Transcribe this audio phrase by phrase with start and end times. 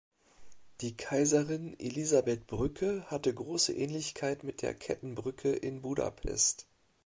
[0.79, 6.65] Die Kaiserin-Elisabeth-Brücke hatte große Ähnlichkeit mit der Kettenbrücke in Budapest.